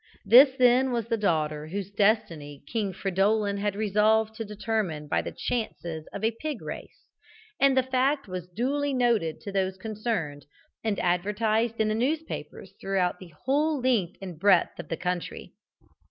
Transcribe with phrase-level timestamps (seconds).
[0.25, 5.31] This, then, was the daughter whose destiny King Fridolin had resolved to determine by the
[5.31, 7.05] chances of a pig race,
[7.59, 10.47] and the fact was duly notified to those concerned,
[10.83, 15.53] and advertised in the newspapers throughout the whole length and breadth of the country.